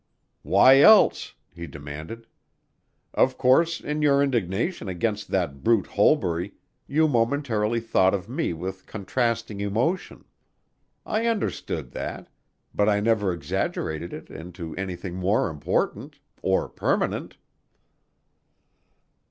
"Why 0.41 0.79
else?" 0.79 1.35
he 1.53 1.67
demanded. 1.67 2.25
"Of 3.13 3.37
course, 3.37 3.79
in 3.79 4.01
your 4.01 4.23
indignation 4.23 4.87
against 4.89 5.27
that 5.27 5.63
brute 5.63 5.85
Holbury, 5.85 6.55
you 6.87 7.07
momentarily 7.07 7.79
thought 7.79 8.15
of 8.15 8.27
me 8.27 8.51
with 8.51 8.87
contrasting 8.87 9.59
emotion. 9.61 10.25
I 11.05 11.27
understood 11.27 11.91
that, 11.91 12.29
but 12.73 12.89
I 12.89 12.99
never 12.99 13.31
exaggerated 13.31 14.11
it 14.11 14.31
into 14.31 14.73
anything 14.75 15.17
more 15.17 15.51
important 15.51 16.17
or 16.41 16.67
permanent." 16.67 17.37